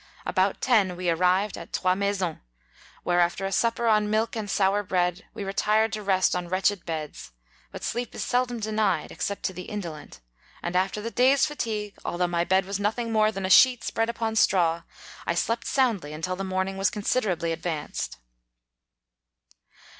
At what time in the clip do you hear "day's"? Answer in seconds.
11.11-11.45